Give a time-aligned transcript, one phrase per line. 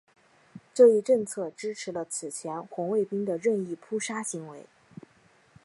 [0.73, 4.65] 这一政策支持了此前红卫兵的任意扑杀行为。